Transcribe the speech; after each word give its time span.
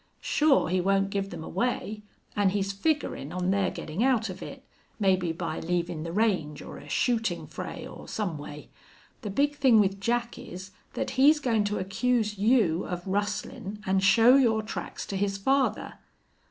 Sure, 0.19 0.67
he 0.67 0.81
won't 0.81 1.11
give 1.11 1.29
them 1.29 1.43
away, 1.43 2.01
an' 2.35 2.49
he's 2.49 2.71
figurin' 2.71 3.31
on 3.31 3.51
their 3.51 3.69
gettin' 3.69 4.01
out 4.01 4.31
of 4.31 4.41
it, 4.41 4.65
maybe 4.99 5.31
by 5.31 5.59
leavin' 5.59 6.01
the 6.01 6.11
range, 6.11 6.59
or 6.63 6.79
a 6.79 6.89
shootin' 6.89 7.45
fray, 7.45 7.85
or 7.85 8.07
some 8.07 8.35
way. 8.39 8.71
The 9.21 9.29
big 9.29 9.55
thing 9.57 9.79
with 9.79 10.01
Jack 10.01 10.39
is 10.39 10.71
that 10.93 11.11
he's 11.21 11.39
goin' 11.39 11.65
to 11.65 11.77
accuse 11.77 12.39
you 12.39 12.83
of 12.85 13.05
rustlin' 13.05 13.77
an' 13.85 13.99
show 13.99 14.37
your 14.37 14.63
tracks 14.63 15.05
to 15.05 15.15
his 15.15 15.37
father. 15.37 15.99